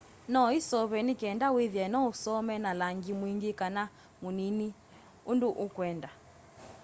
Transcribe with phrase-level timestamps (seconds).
[0.33, 3.81] no iseuvwe ni kinda withie no usome na langi mwingi kana
[4.21, 4.67] munini
[5.31, 6.09] undu ukwenda